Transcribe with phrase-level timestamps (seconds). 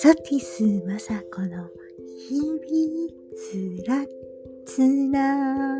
[0.00, 1.68] ソティスマサコの
[2.28, 2.60] 日々
[3.34, 4.04] つら
[4.64, 5.76] つら。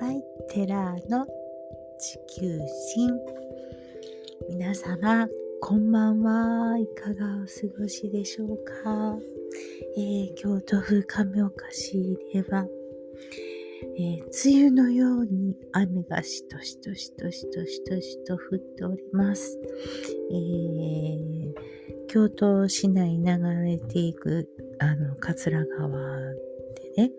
[0.00, 1.26] バイテラーの
[2.00, 2.58] 地球
[2.94, 3.10] 人。
[4.48, 5.28] 皆様
[5.60, 9.18] こんばんはいかがお過ごしでしょうか、
[9.98, 12.66] えー、京都府亀岡市では
[13.98, 19.58] えー、梅雨のように雨がしとしとしとしとしとしと降っております。
[20.30, 21.65] えー、
[22.16, 23.24] 京都市内流
[23.62, 24.48] れていく、
[24.78, 25.90] あの、桂川
[26.96, 27.10] でね、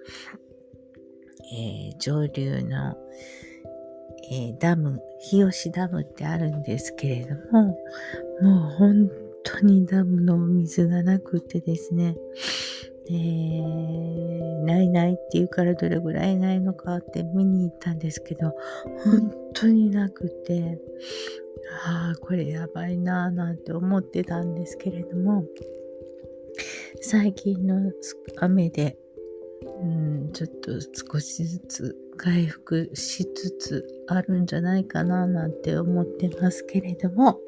[1.53, 2.97] えー、上流の、
[4.31, 7.77] えー、ダム、日吉ダムってあるんですけれども、
[8.41, 9.11] もう本
[9.43, 12.15] 当にダムの水がなくてですね、
[13.11, 18.51] えー、ないないって言うからどれぐらいないのかって見に行ったんですけど、
[19.03, 20.79] 本当になくて、
[21.85, 25.45] ああ、これやばいなぁなんて思ってたんですけれども、
[27.01, 27.91] 最近の
[28.37, 28.97] 雨で、
[29.81, 37.39] うん、ちょっと少しずつ回復しつつあるんじゃないかななんて思ってますけれども、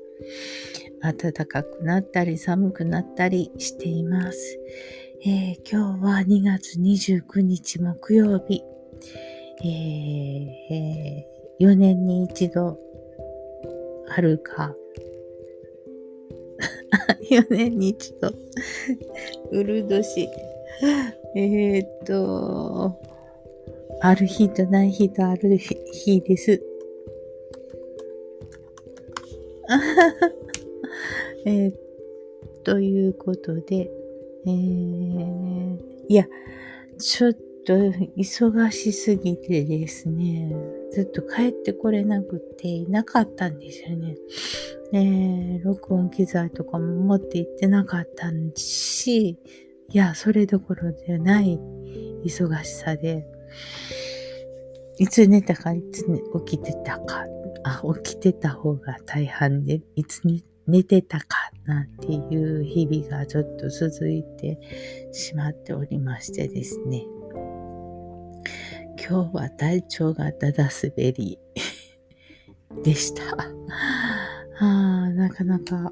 [1.02, 4.60] 暖かくなったり寒くなったりしています。
[5.26, 8.64] えー、今日は2月29日木曜日、
[9.62, 12.80] えーえー、4年に一度
[14.20, 14.76] あるか、
[17.32, 18.34] 4年に一度、
[19.52, 20.28] うる年、
[21.38, 23.00] えー、っと、
[24.02, 26.62] ある日とない日とある日です。
[31.46, 31.74] えー、
[32.66, 33.90] ということで、
[34.46, 35.78] えー、
[36.10, 36.28] いや、
[36.98, 37.74] ちょっとと
[38.18, 40.56] 忙しすぎてですね、
[40.92, 44.16] ずっと帰ってこれなくていなかったんですよね。
[44.94, 49.38] えー、録音機材とかも持って行ってなかったし、い
[49.92, 51.60] や、それどころではない
[52.26, 53.26] 忙しさで、
[54.98, 56.04] いつ寝たか、いつ、
[56.46, 57.26] 起きてたか、
[57.64, 61.26] あ、起きてた方が大半で、いつ寝寝てたか
[61.66, 64.60] なんていう日々がちょっと続いて
[65.12, 67.06] しまっておりましてですね。
[69.10, 71.40] 今日は体調がだだ滑り
[72.86, 73.24] でした。
[74.62, 75.92] あなかなか、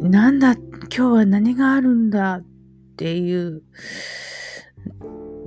[0.00, 2.44] なんだ、今日は何があるんだっ
[2.96, 3.62] ていう、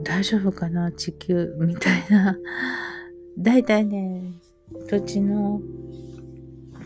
[0.03, 2.37] 大丈夫かな地球みたいな。
[3.39, 4.33] だいたいね、
[4.87, 5.59] 土地の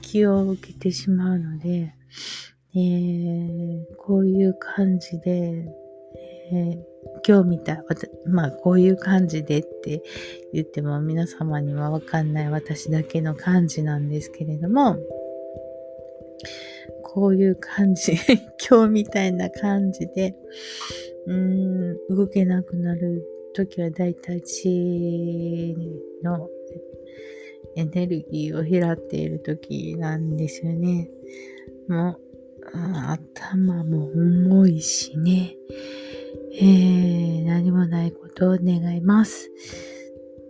[0.01, 1.93] 気を受けてしまうので、
[2.75, 5.65] えー、こういう感じで、
[6.53, 6.90] えー、
[7.27, 7.83] 今日見た、
[8.25, 10.01] まあこういう感じでって
[10.53, 14.97] 言っても皆様にはわかんない私だけの感じなんですけれども、
[17.03, 18.13] こういう感じ、
[18.69, 20.35] 今日みたいな感じで、
[21.27, 25.75] うーん、動けなくなる時はだいたい血
[26.23, 26.49] の
[27.75, 31.09] エネルギーを拾っている時なんですよね。
[31.87, 32.19] もう、
[32.73, 35.55] 頭も重いしね。
[36.53, 39.49] えー、何もないことを願います。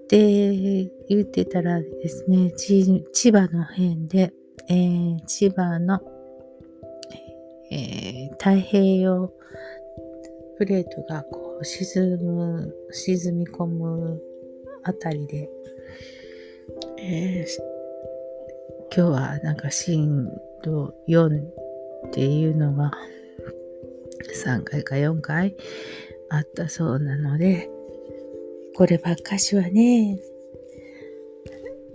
[0.05, 4.33] って言ってたらですね、千葉の辺で、
[4.67, 6.01] えー、千葉の、
[7.71, 9.33] えー、太平洋
[10.57, 14.21] プレートがこう沈む、沈み込む
[14.83, 15.49] あたりで、
[16.99, 20.29] えー、今日はなんか震
[20.63, 21.39] 度4
[22.07, 22.91] っていうのが
[24.29, 25.55] 3回か4回
[26.29, 27.69] あったそうなので、
[28.75, 30.19] こればっかしはね、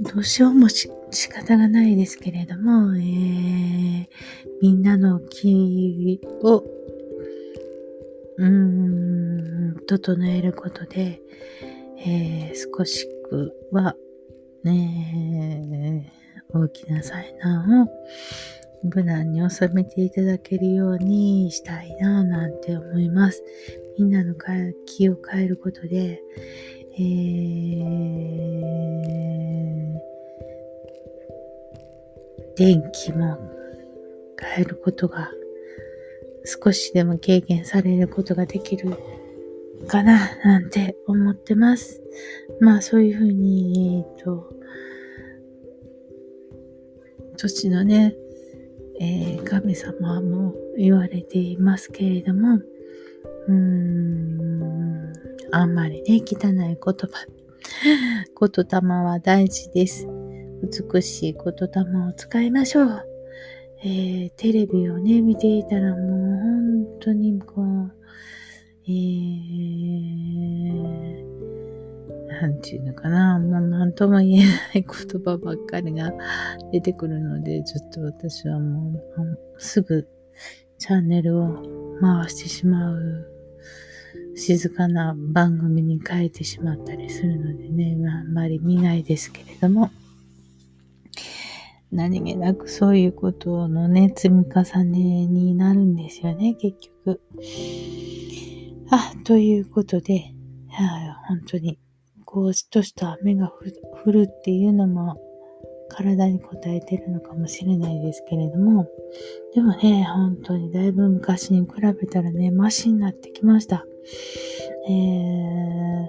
[0.01, 4.07] どうしようもし仕方がないですけれども、えー、
[4.61, 6.65] みんなの気を、
[8.37, 11.21] うーん、整えることで、
[11.99, 13.97] えー、少しくは
[14.65, 16.13] ね
[16.51, 17.89] 大きな災難を
[18.95, 23.43] 無難に収めていただけるようにしたいななんて思います。
[23.99, 24.35] みんなの
[24.85, 26.23] 気を変えることで、
[26.99, 27.77] えー、
[32.57, 33.39] 電気も
[34.39, 35.31] 変えることが
[36.45, 38.97] 少しでも軽減されることができる
[39.89, 42.01] かななんて思ってます。
[42.61, 44.53] まあそういうふうに、えっ、ー、と、
[47.37, 48.15] 土地のね、
[49.01, 55.13] えー、神様も言われていますけれども、うーん、
[55.53, 56.79] あんまりね、汚い言葉、
[58.41, 58.51] 言
[58.81, 60.07] 霊は大事です。
[60.93, 61.53] 美しい言霊
[62.09, 63.03] を使いましょう。
[63.85, 66.01] えー、テレビをね、見ていたらもう
[66.41, 67.93] 本当にこう、
[68.89, 71.26] えー、
[72.41, 74.85] なんていうのかな、もう何とも言えない言
[75.25, 76.13] 葉ばっかりが
[76.73, 79.01] 出てくるので、ちょっと私はもう、
[79.59, 80.09] すぐ
[80.79, 81.63] チャンネルを
[82.01, 83.27] 回してしまう、
[84.35, 89.91] 静かな番組に変えてしまったりするのでね、あ、んまり見ないですけれども、
[91.91, 97.21] 何気なくそういうことのね、積み重ねになるんですよね、結局。
[98.91, 100.35] あ、ということで、
[100.69, 100.85] は
[101.23, 101.79] あ、本当に、
[102.27, 103.51] こうしとした雨が
[104.05, 105.19] 降るっていうのも、
[105.89, 108.89] 体に応えてるのかもしれないですけれども、
[109.55, 113.87] でもね、本当にだいぶ昔に比べたらね、マシになってきました。
[114.89, 116.07] えー、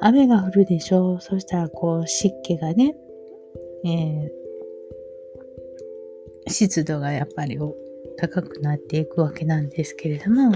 [0.00, 1.20] 雨が降るでしょう。
[1.20, 2.94] そしたらこう湿気がね、
[3.84, 7.58] えー、湿度がやっぱり
[8.16, 10.52] 高くなっていくわけなんですけれども、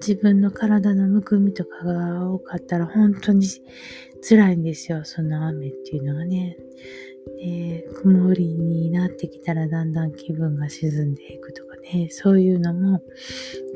[0.00, 3.46] 自分の体のむくみとかが多かったら本当に
[4.26, 6.56] 辛いんですよ、その雨っていうのがね。
[7.38, 13.02] で、曇りになってきたらだんだん気分が沈んでいくとかね、そういうのも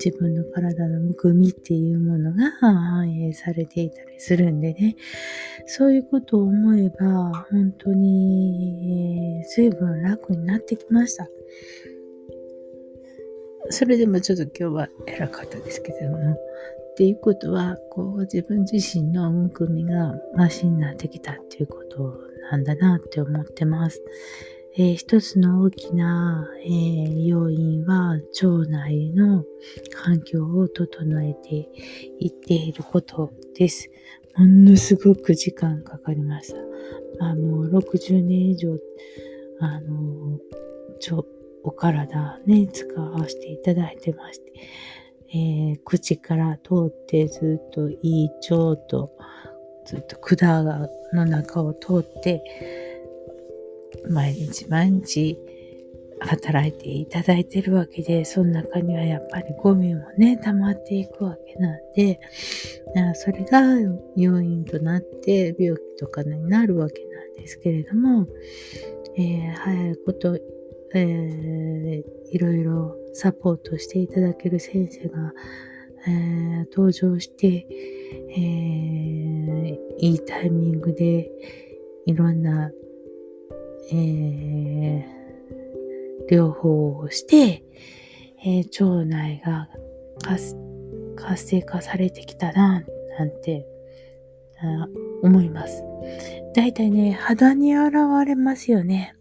[0.02, 4.96] 自分の体のむくみっていうものが反映されていたりするんでね、
[5.66, 11.28] そういうことを思えば本当にえー随分楽になってきました。
[13.70, 16.38] それでもちょっと今日は偉かったですけども、
[16.98, 22.18] っていうことは、こう自分自身のむくみがマシになってきたっていうこと
[22.50, 24.02] なんだなって思ってます。
[24.76, 29.44] えー、一つの大きな、えー、要因は腸内の
[29.92, 31.68] 環境を整えて
[32.18, 33.88] いっていることです。
[34.36, 36.58] ものすごく時間かかりました。
[37.20, 38.76] まあもう60年以上、
[39.60, 40.40] あの、
[41.62, 44.52] お体ね、使わせていただいてまして、
[45.30, 49.12] えー、口から通ってずっと胃腸と
[49.84, 52.42] ずっと管の中を通って、
[54.10, 55.38] 毎日毎日
[56.20, 62.20] 働いていただいてるわけで、その中にはやっぱりゴミもね、溜まっていくわけなんで、
[63.14, 63.62] それが
[64.16, 68.26] 要因となって病気とかになるわけなんですけれども、
[69.16, 70.38] えー、早いこと、
[70.94, 75.32] えー、いろいろサポートしていただける先生が、
[76.06, 77.66] えー、登場して、
[78.30, 81.30] えー、いいタイミングで
[82.06, 82.70] いろんな、
[83.90, 85.04] えー、
[86.30, 87.64] 療法をして、
[88.44, 89.68] えー、腸内が
[91.16, 92.84] 活性化されてきたな、
[93.18, 93.66] なんて
[95.22, 95.82] 思います。
[96.54, 97.92] だいたいね、肌に現
[98.24, 99.17] れますよね。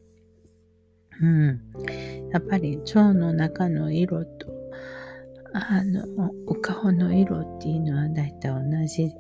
[1.21, 1.61] うん。
[2.31, 4.57] やっぱり腸の中の色と
[5.53, 6.03] あの、
[6.45, 9.11] お顔の色っていうのはだいたい同じ、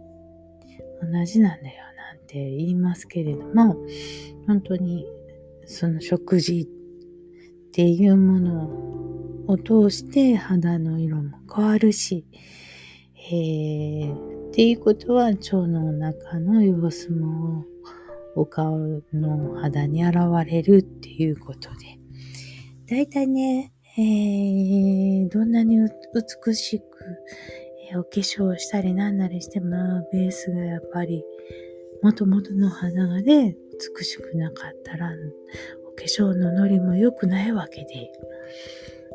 [1.01, 3.75] 同じなんだよなんて言いますけれども、
[4.45, 5.07] 本当に
[5.65, 8.65] その食事っていうもの
[9.47, 12.25] を通して肌の色も変わるし、
[13.31, 17.65] えー、っていうことは腸の中の様子も
[18.37, 18.77] お顔
[19.13, 21.99] の肌に現れるっていうことで、
[22.89, 26.83] だいたいね、えー、どんなに美しく、
[27.91, 31.23] えー、お化粧したりなんなりしても、ベースがやっぱり、
[32.03, 33.57] 元々の肌がね、
[33.97, 35.11] 美しくなかったら、
[35.87, 38.11] お化粧のノリも良くないわけで。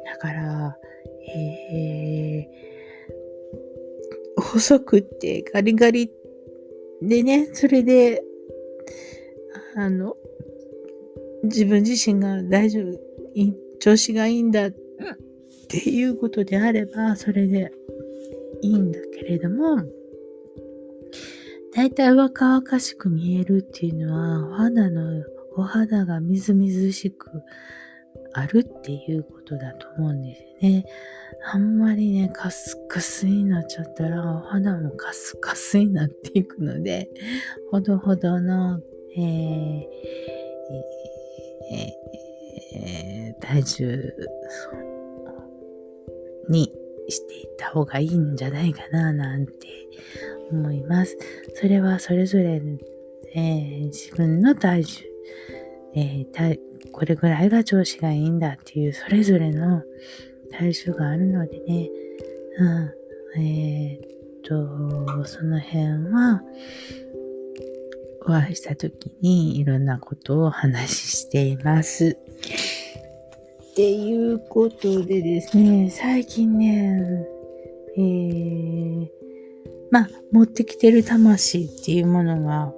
[0.04, 0.76] だから、
[1.32, 6.10] えー、細くってガリガリ
[7.00, 8.24] でね、それで、
[9.74, 10.16] あの、
[11.44, 12.98] 自分自身が大丈夫、
[13.80, 14.74] 調子がいいんだっ
[15.68, 17.72] ていうことであれば、それで
[18.60, 19.82] いいんだけれども、
[21.74, 25.24] 大体若々しく見えるっていうのは、お肌の、
[25.56, 27.30] お肌がみずみずしく
[28.34, 30.84] あるっていうことだと思うんですね。
[31.52, 37.08] あんまりね、カスカスになっちゃったら、お肌もカスカスになっていくので、
[37.70, 38.80] ほどほどの、
[39.16, 39.82] えー
[41.72, 42.12] えー
[42.74, 44.14] え、体重
[46.48, 46.72] に
[47.08, 49.52] していった方がいいんじゃないかななんて
[50.50, 51.16] 思います。
[51.54, 52.62] それはそれぞれ、
[53.34, 55.04] えー、自分の体重、
[55.94, 56.58] えー、
[56.92, 59.82] これぐらいが調子がいいんだっていうそれぞれの
[60.50, 61.90] 体重があるのでね、
[62.58, 66.42] うん、えー、っと、その辺は、
[68.32, 72.16] お会いした時にいろんなことをお話ししています。
[73.72, 77.26] っていうことでですね、最近ね、
[77.96, 79.08] えー、
[79.90, 82.72] まあ、持ってきてる魂っていうものが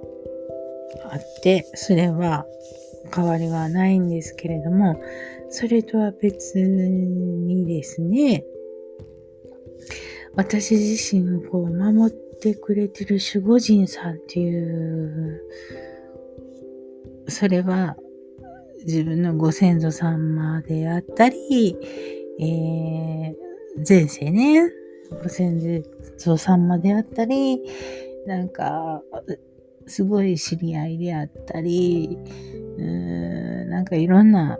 [1.11, 2.45] あって、それは
[3.13, 5.01] 変わりがないんですけれども、
[5.49, 8.43] それとは別にですね、
[10.35, 15.41] 私自身をこう守ってくれてる守護神さんっていう、
[17.27, 17.97] それは
[18.85, 21.77] 自分のご先祖様であったり、
[22.39, 24.69] えー、前世ね、
[25.23, 25.83] ご先
[26.17, 27.61] 祖様であったり、
[28.27, 29.01] なんか、
[29.87, 32.17] すごい知り合いであったり、
[32.77, 34.57] うーんなんかいろんな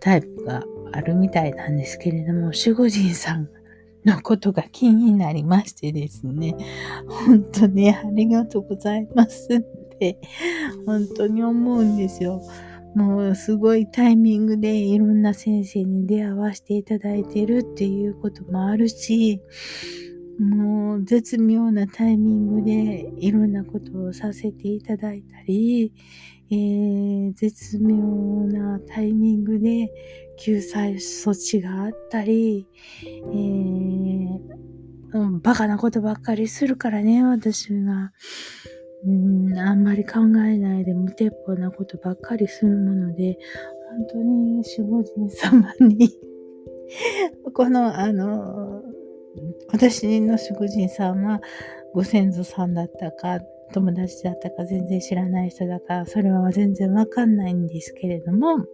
[0.00, 3.48] タイプがあるみたいなんですけれども、守護神さん
[4.06, 6.56] のことが気になりましてですね、
[7.26, 10.18] 本当にありがとうございますって、
[10.86, 12.40] 本当に思うんですよ。
[12.94, 19.42] もうすごいタイミングでいろんな先生に出会わせていただいてるっていうこともあるし、
[20.38, 25.92] もう絶妙なタイミングでいろんなことをさせていただいたり、
[26.50, 27.96] えー、絶妙
[28.46, 29.90] なタイミングで
[30.36, 32.66] 救済措置があったり、
[33.04, 34.38] えー
[35.12, 38.12] うん、バカなことばっかりするからね、私が。
[39.06, 43.38] うん、あんまり考えないで無鉄砲なことばっかりするもので、
[43.90, 46.10] 本当に守護神様に
[47.54, 48.82] この、あの、
[49.68, 51.40] 私の守護神さんは
[51.94, 53.40] ご先祖さんだったか、
[53.72, 58.64] 友達だったか全然知らない人だから、それは全然わかんないんですけれども、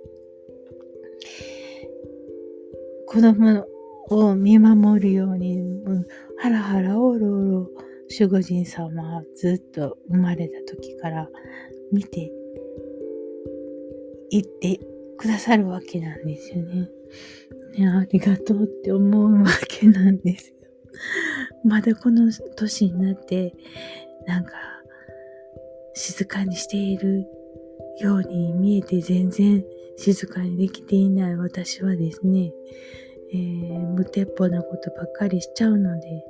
[3.12, 3.66] 子供
[4.09, 6.07] を見守るように、うん、
[6.38, 7.71] ハラハラオロオロ
[8.19, 11.28] 守護神様はずっと生まれた時から
[11.92, 12.33] 見て
[14.31, 14.81] いって
[15.19, 16.88] くださるわけなんですよね。
[17.78, 20.57] ねありがとうって思うわけなんですよ。
[21.64, 23.54] まだこの年になって、
[24.26, 24.52] なんか、
[25.95, 27.26] 静かにしている
[28.00, 29.62] ように見えて全然
[29.97, 32.52] 静かにできていない私はですね、
[33.33, 33.39] えー、
[33.95, 36.25] 無鉄砲なことばっかりしちゃうので、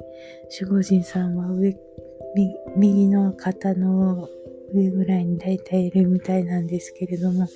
[0.61, 1.76] 守護神さんは上、
[2.76, 4.28] 右の肩の
[4.73, 7.49] 上ぐらいに大体いるみたいなんですけれども、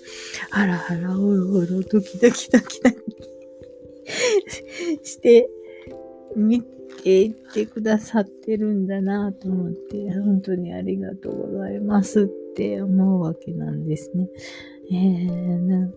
[0.50, 2.96] あらあら、おろおろ、ドキドキドキドキ
[5.08, 5.48] して、
[6.34, 12.26] 見ていってくださってるんだなと思って、本当にありがとうございますっ
[12.56, 14.28] て思うわけなんですね。
[14.90, 15.90] えー、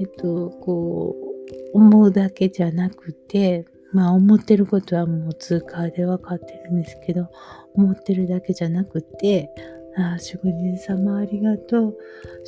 [0.00, 1.29] えっと、こう、
[1.72, 7.28] 思うだけじゃなくて、まあ思ってることはもう通過で分かってるんですけど、
[7.74, 9.50] 思ってるだけじゃなくて、
[9.96, 11.96] ああ、守護神様ありがとう、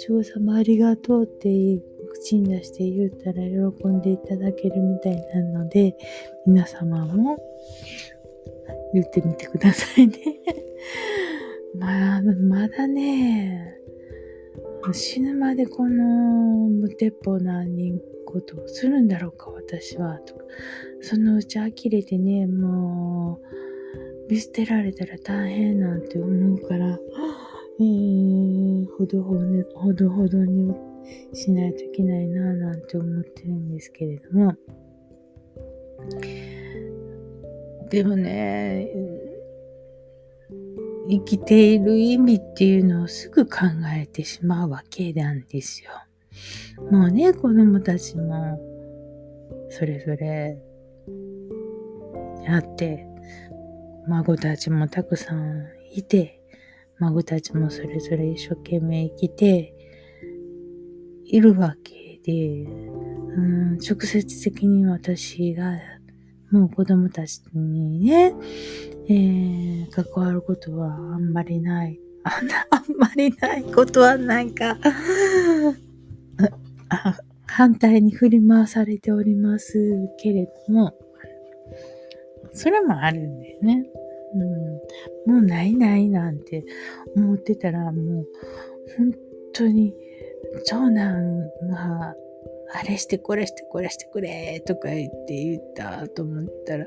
[0.09, 1.49] 守護様ありがとうって
[2.13, 5.97] 口に出して言ったら喜んでいただけるみたいなので、
[6.47, 7.39] 皆様も
[8.93, 10.15] 言ってみてくださいね。
[11.79, 13.79] まあ、まだね、
[14.93, 18.01] 死ぬまでこの無鉄砲な人
[18.33, 20.19] ことをするんだろうか、私は。
[20.21, 20.45] とか、
[21.01, 23.41] そのうち呆れてね、も
[24.29, 26.99] う、見捨てられたら大変なんて思うから、
[27.81, 29.41] えー、ほどほど
[29.75, 30.75] ほどほどに
[31.33, 34.55] しないといけないななんて思ってるんですけれども、
[37.91, 38.89] でもね、
[41.09, 43.59] 生きている意味っていうのをすぐ考
[43.95, 45.91] えてしまうわけなんですよ。
[46.91, 48.59] もうね、子供たちも、
[49.71, 50.59] それぞれ、
[52.49, 53.07] あって、
[54.09, 56.41] 孫たちもたくさんいて、
[56.99, 59.75] 孫たちもそれぞれ一生懸命生きて
[61.25, 65.73] いるわけで、うん、直接的に私が
[66.51, 68.35] もう子供たちにね、
[69.09, 71.99] えー、関わることはあんまりない。
[72.25, 74.77] あんまりないことはないか。
[77.47, 80.95] 反対に振り回されておりますけれども、
[82.53, 83.87] それもあるんだよね。
[85.27, 86.65] うん、もうないないなんて
[87.17, 88.27] 思ってたらもう
[88.97, 89.13] 本
[89.53, 89.95] 当に
[90.65, 92.15] 長男が
[92.75, 96.87] あれしてこれしてこれしてくれとか言って言ったと思ったら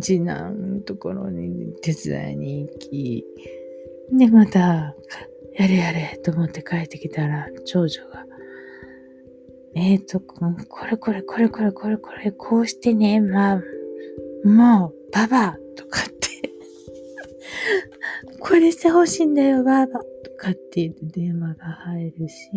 [0.00, 3.24] 次男のところに手伝いに行き
[4.12, 4.94] でまた
[5.54, 8.24] やれやれと思って帰ってきたら長女が
[9.74, 10.46] えっ、ー、と、こ
[10.86, 13.62] れこれこれこれこれこれ、こうしてね、まあ、
[14.44, 16.20] もう、ババとかって
[18.40, 22.50] これしてほしいんだよ、ババとかって言って電話が入るし、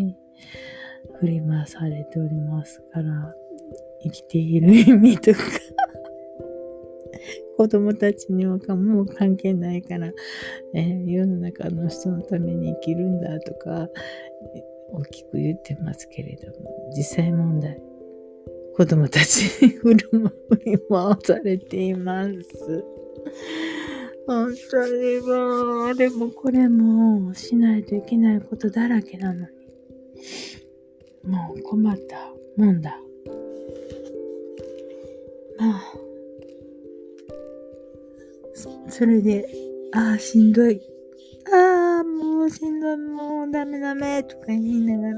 [1.19, 3.35] 振り回されておりますから、
[4.01, 5.39] 生きている意味とか、
[7.57, 10.11] 子供たちにはもう関係ないから、
[10.73, 13.87] えー世の中の人のために生きるんだとか、
[14.93, 17.81] 大きく言ってますけれども、実際問題、
[18.75, 20.29] 子供たちに振る舞
[20.65, 22.85] い回されています。
[24.27, 29.47] 本当にもう、でもこれもしないといけないことだらけなのに。
[31.25, 32.97] もう困ったもんだ。
[35.57, 35.81] まあ、
[38.53, 39.47] そそれで、
[39.93, 40.81] ああ、しんどい。
[41.51, 41.82] ああ、
[42.43, 45.17] もうしんどい、もうダメダメ、とか言いながら。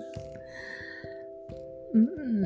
[1.96, 2.44] うん。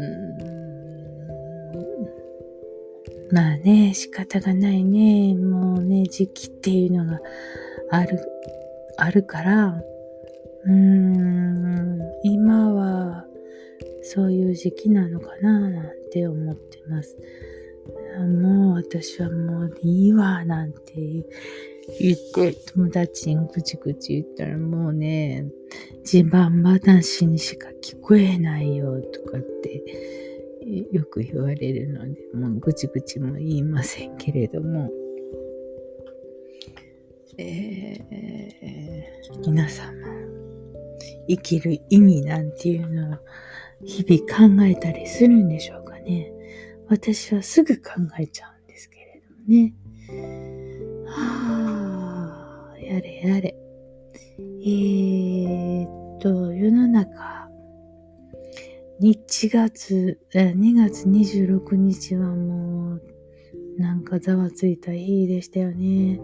[3.29, 5.35] まあね、仕方がないね。
[5.35, 7.19] もうね、時期っていうのが
[7.89, 8.21] ある、
[8.95, 9.83] あるから、
[10.63, 13.25] うーん、今は
[14.01, 17.17] そういう時期なのかななんて思ってます。
[18.17, 21.01] もう私はもういいわなんて
[21.99, 25.45] 言って友達にぐちぐち言ったらもうね、
[25.99, 29.83] 自慢話にしか聞こえないよとかって
[30.91, 34.89] よく言われるので、もうぐちぐちも言いませんけれども、
[37.37, 38.89] えー
[39.45, 39.93] 皆様、
[41.27, 43.19] 生きる意味なんていうのを
[43.85, 46.31] 日々考えたりするんでしょうかね。
[46.87, 49.73] 私はすぐ考えちゃうんですけれどもね。
[52.89, 53.55] やれやれ。
[54.61, 57.47] えー、っと、世の中、
[58.99, 63.01] 1月、え2月26日はもう、
[63.77, 66.19] なんかざわついた日でしたよね。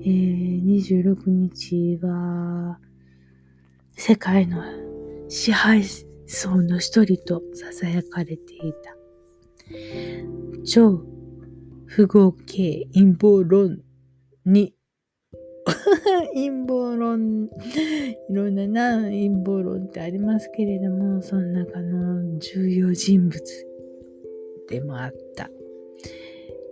[0.00, 2.80] えー、26日は、
[3.92, 4.64] 世界の
[5.28, 5.84] 支配
[6.26, 7.42] 層の一人と
[7.80, 8.96] 囁かれていた。
[10.64, 11.00] 超
[11.86, 13.82] 不合形陰謀論
[14.44, 14.75] に
[16.34, 17.50] 陰謀論、
[18.28, 23.66] いろんなな陰謀論ってありますけれども、その中の重要人物
[24.68, 25.50] でもあった、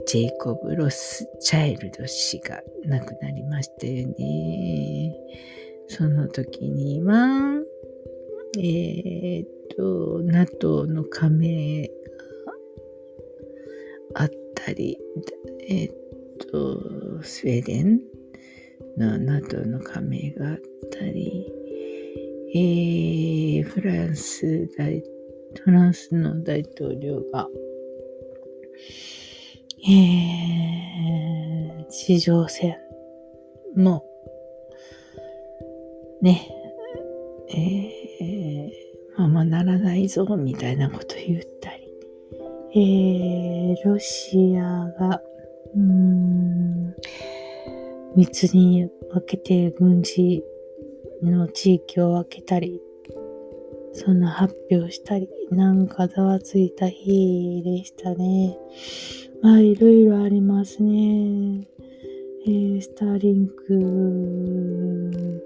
[0.06, 5.16] ジェイコブ・ロスチャイルド氏が亡くなりましたよね。
[5.88, 7.60] その時には、
[8.58, 11.88] えーっと、NATO の加盟
[14.14, 14.96] があったり、
[15.68, 15.94] えーっ
[16.50, 18.13] と、スウェーデン
[18.96, 20.58] の NATO の加盟があっ
[20.90, 21.46] たり、
[22.54, 25.02] えー、フランス大、
[25.60, 27.48] フランスの大統領が、
[29.86, 32.76] えー、地上戦
[33.76, 34.04] も、
[36.22, 36.48] ね、
[37.48, 41.84] えー、ままならないぞ、みたいなこと言ったり、
[42.76, 45.20] えー、ロシアが、
[45.74, 46.94] うーん、
[48.16, 50.44] 三つに分けて軍事
[51.22, 52.80] の地域を分けたり、
[53.92, 58.56] そんな発表したり、なんかざわついた日でしたね。
[59.42, 61.66] まあ、いろいろありますね。
[62.46, 65.42] えー、スターリンク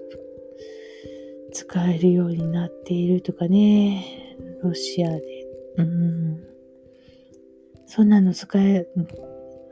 [1.53, 4.35] 使えるようになっているとかね。
[4.61, 5.21] ロシアで。
[5.77, 6.43] うん。
[7.87, 8.87] そんなの使え、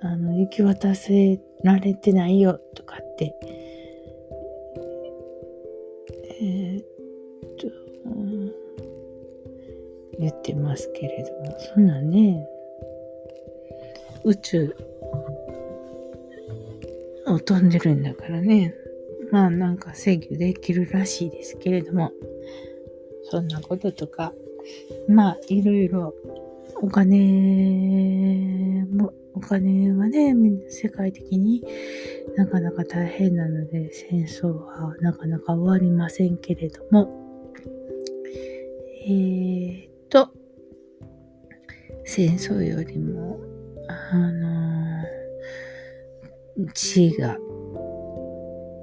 [0.01, 3.33] あの、行き渡せられてないよとかって、
[6.39, 6.83] えーっ
[7.57, 7.67] と、
[10.19, 12.47] 言ってますけれども、そんなね、
[14.23, 14.75] 宇宙
[17.25, 18.73] を飛んでるんだからね、
[19.31, 22.11] まあなんか制御できるらしいですけれども、
[23.29, 24.33] そんなこととか、
[25.07, 26.13] まあいろいろ
[26.81, 30.33] お金も、お金がね、
[30.67, 31.63] 世界的に
[32.35, 37.07] なかなか大変なので、戦争はなかなか終わりませんけれども、
[39.05, 40.31] えーっと、
[42.03, 43.39] 戦争よりも、
[43.87, 47.37] あのー、地位が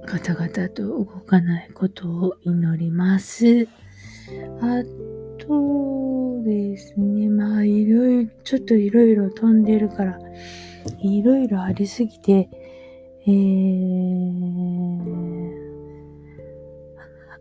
[0.06, 3.66] ガタガタと動かないことを祈ります。
[4.60, 4.82] あ
[5.36, 10.18] とですね、まあいろいろ、ちょっといろいろ飛んでるから、
[11.00, 12.48] いろいろありすぎて、
[13.26, 13.32] えー、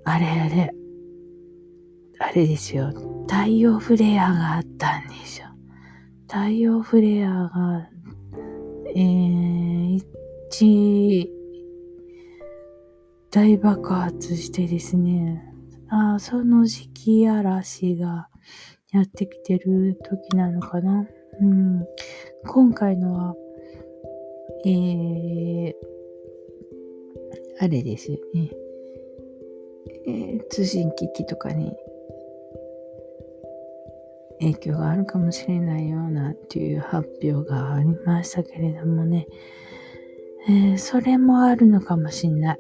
[0.06, 0.72] あれあれ、
[2.20, 2.92] あれですよ、
[3.28, 5.48] 太陽フレアがあったんですよ。
[6.28, 7.90] 太陽フレアが、
[8.96, 10.02] えー、
[10.50, 11.30] 一、
[13.30, 15.44] 大爆発してですね、
[15.90, 18.30] あその時期嵐が
[18.94, 21.08] やってきてる時なのかな？
[21.42, 21.86] うん、
[22.46, 23.36] 今回のは、
[24.66, 25.74] えー、
[27.60, 28.52] あれですよね。
[30.06, 31.76] えー、通信機器とかに
[34.40, 39.28] 影響があるかもしれないようなっていう発表がありましたけれどもね、
[40.48, 42.60] えー、それもあるのかもしれない。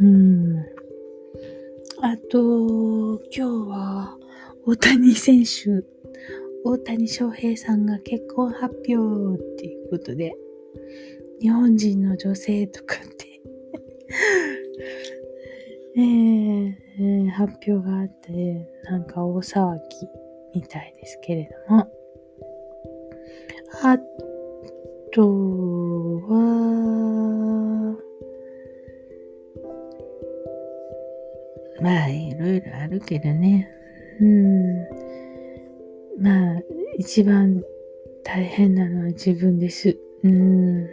[0.00, 0.58] うん。
[2.02, 4.18] あと、今日は
[4.66, 5.84] 大谷選手、
[6.64, 10.34] 大谷翔平さんが結婚発表っていうことで、
[11.38, 13.42] 日本人の女性とかって
[15.98, 20.08] えー、えー、発表があって、なんか大騒ぎ
[20.54, 21.86] みたいですけれども、
[23.82, 23.98] あ
[25.12, 25.28] と
[26.26, 26.38] は、
[31.82, 33.68] まあ、いろいろあるけどね。
[34.20, 34.84] うん。
[36.20, 36.62] まあ、
[36.98, 37.62] 一番
[38.22, 39.98] 大変なのは自分です。
[40.22, 40.88] うん。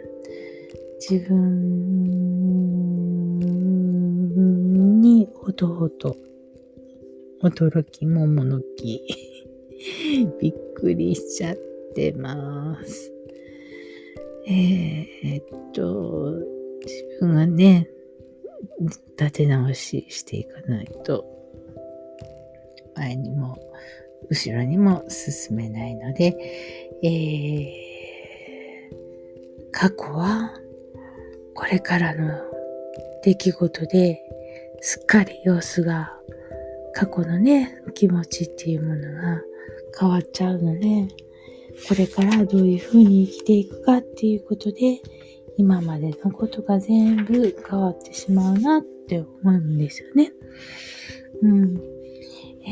[1.00, 2.20] 自分
[5.00, 6.16] にほどほど
[7.42, 9.02] 驚きもものき。
[10.40, 11.56] びっくりしちゃっ
[11.94, 13.12] てます。
[14.46, 16.36] えー、っと、
[16.84, 17.88] 自分がね、
[19.18, 21.24] 立て直ししていかないと、
[23.02, 23.58] 前にも
[24.30, 26.36] 後ろにも進めないので、
[27.02, 30.52] えー、過去は
[31.54, 32.40] これからの
[33.24, 34.22] 出来事で
[34.80, 36.12] すっかり様子が
[36.94, 39.40] 過去のね、気持ちっていうものが
[39.98, 41.08] 変わっちゃうので、
[41.88, 45.00] これからどういうふうに生きていくかっていうことで、
[45.56, 50.32] 今までのことが全部変わってしまうなって思うんですよね。
[51.42, 51.91] うん。
[52.64, 52.70] え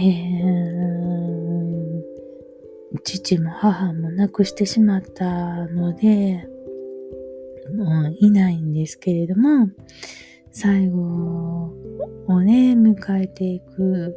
[2.95, 6.47] ー、父も母も亡くしてしまったので、
[7.77, 9.69] もういないんですけれども、
[10.53, 11.73] 最後
[12.27, 14.17] をね、迎えていく、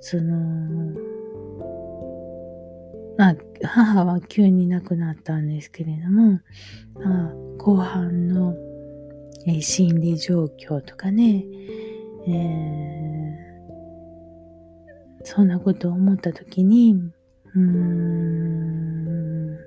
[0.00, 0.36] その、
[3.16, 6.40] まあ、母は急に亡くなったんですけれども、
[6.94, 8.54] まあ、後半の、
[9.46, 11.44] えー、心理状況とかね、
[12.28, 13.07] えー、
[15.24, 16.94] そんなことを思ったときに、
[17.54, 19.58] うーん、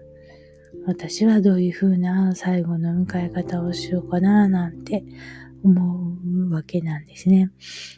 [0.85, 5.03] 私はどういうふうな最後の迎え方をしようかな、なんて
[5.63, 6.17] 思
[6.49, 7.51] うわけなんですね。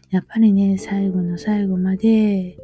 [0.09, 2.57] やっぱりね、最後の最後まで、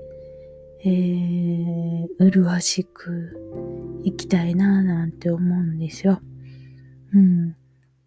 [0.82, 6.22] えー、麗しく生きたいななんて思うんですよ。
[7.14, 7.52] うん。
[7.52, 7.56] っ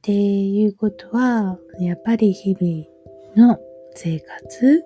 [0.03, 3.59] ていうことは、やっぱり日々の
[3.95, 4.85] 生活、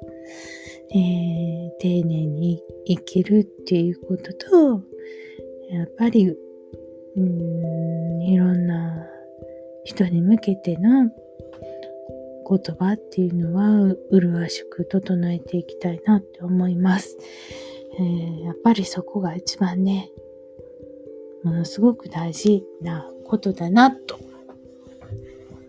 [0.90, 4.82] えー、丁寧に生きるっていうことと、
[5.70, 6.28] やっぱり、
[7.16, 9.06] うん、いろんな
[9.84, 11.10] 人に向けての
[12.48, 17.16] 言葉っていうのは、麗しく整えていきたいなって思います。
[17.98, 20.10] えー、やっぱりそこが一番ね、
[21.42, 24.18] ものすごく大事なことだなと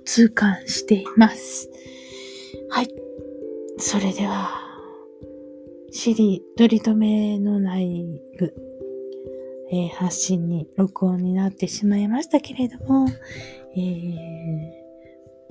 [0.05, 1.69] 痛感しています。
[2.69, 2.89] はい。
[3.77, 4.66] それでは、
[5.97, 8.53] シリ、取り留めのない部、
[9.71, 13.07] えー、発信に録音になってしまいましたけれども、
[13.75, 14.15] えー、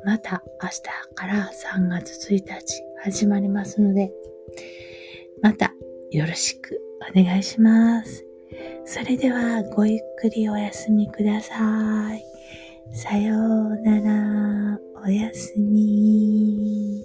[0.04, 0.82] また明日
[1.16, 4.12] から3月1日始まりますので、
[5.42, 5.72] また
[6.12, 6.80] よろしく
[7.10, 8.24] お願いします。
[8.84, 12.22] それではごゆっくりお休みください。
[12.94, 17.04] さようなら、おやすみ。